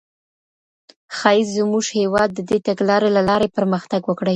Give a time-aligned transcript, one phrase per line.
[1.17, 4.29] ښايي زموږ هیواد د دې تګلاري له لاري پرمختګ وکړي.